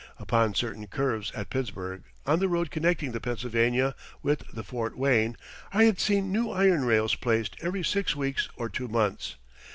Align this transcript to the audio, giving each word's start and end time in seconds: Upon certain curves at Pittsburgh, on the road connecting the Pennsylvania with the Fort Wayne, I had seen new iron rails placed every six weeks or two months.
Upon 0.17 0.55
certain 0.55 0.87
curves 0.87 1.31
at 1.33 1.51
Pittsburgh, 1.51 2.01
on 2.25 2.39
the 2.39 2.47
road 2.49 2.71
connecting 2.71 3.11
the 3.11 3.21
Pennsylvania 3.21 3.93
with 4.23 4.39
the 4.51 4.63
Fort 4.63 4.97
Wayne, 4.97 5.37
I 5.71 5.83
had 5.83 5.99
seen 5.99 6.31
new 6.31 6.49
iron 6.49 6.85
rails 6.85 7.13
placed 7.13 7.55
every 7.61 7.83
six 7.83 8.15
weeks 8.15 8.49
or 8.55 8.67
two 8.67 8.87
months. 8.87 9.35